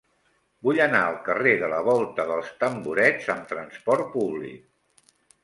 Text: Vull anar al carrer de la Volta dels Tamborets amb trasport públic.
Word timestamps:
Vull 0.67 0.79
anar 0.85 1.01
al 1.09 1.19
carrer 1.27 1.51
de 1.63 1.69
la 1.73 1.81
Volta 1.89 2.25
dels 2.31 2.49
Tamborets 2.65 3.29
amb 3.35 3.47
trasport 3.53 4.11
públic. 4.17 5.07